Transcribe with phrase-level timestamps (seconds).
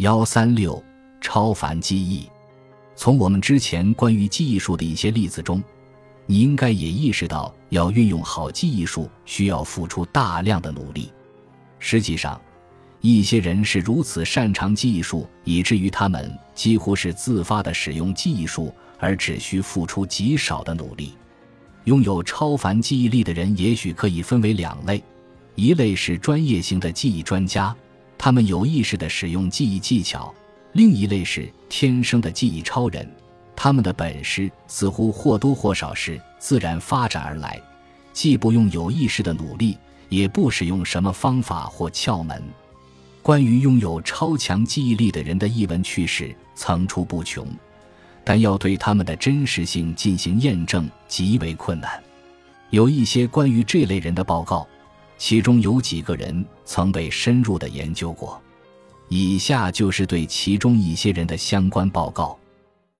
[0.00, 0.82] 幺三六
[1.20, 2.26] 超凡记忆。
[2.96, 5.62] 从我们之前关于记忆术的一些例子中，
[6.24, 11.12] 你应该也意识到，要运用好记忆术需要付出大量的努力。
[11.78, 12.40] 实际上，
[13.02, 21.12] 一些人是如此擅长记忆术，以至于他们几乎是自发的使用记忆术，而只需付出极少的努力。
[21.84, 25.04] 拥有超凡记忆力的人，也许可以分为两类：
[25.56, 27.76] 一类是专业型的记忆专家。
[28.22, 30.32] 他们有意识地使用记忆技巧，
[30.72, 33.10] 另一类是天生的记忆超人，
[33.56, 37.58] 他们的本事似乎或多或少是自然发展而来，
[38.12, 39.78] 既不用有意识的努力，
[40.10, 42.42] 也不使用什么方法或窍门。
[43.22, 47.48] 关于拥有超强记忆力的人的译文趣事层出不穷，
[48.22, 51.90] 但要对他们的真实性进行验证极为困难。
[52.68, 54.68] 有一些关于这类人的报告。
[55.20, 58.40] 其中有几个人曾被深入的研究过，
[59.10, 62.39] 以下就是对其中一些人的相关报告。